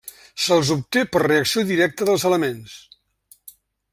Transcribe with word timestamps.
Se'ls 0.45 0.71
obté 0.75 1.03
per 1.15 1.21
reacció 1.25 1.65
directa 1.73 2.09
dels 2.11 2.27
elements. 2.31 2.79